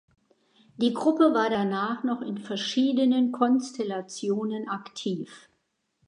[0.77, 5.47] Die Gruppe war danach noch in verschiedenen Konstellationen aktiv.